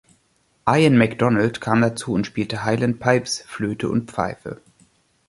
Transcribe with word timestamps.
Iain 0.67 0.97
MacDonald 0.97 1.59
kam 1.61 1.81
dazu 1.81 2.13
und 2.13 2.25
spielte 2.25 2.63
Highland 2.63 2.99
Pipes, 2.99 3.43
Flöte 3.47 3.87
und 3.87 4.09
Pfeife. 4.09 4.59